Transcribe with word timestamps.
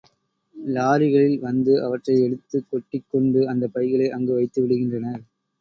லாரிகளில் 0.55 1.39
வந்து 1.39 1.83
அவற்றை 1.83 2.15
எடுத்துக் 2.21 2.67
கொட்டிக்கொண்டு 2.71 3.47
அந்தப் 3.47 3.73
பைகளை 3.73 4.09
அங்கு 4.09 4.33
வைத்துவிடுகின்றனர். 4.39 5.23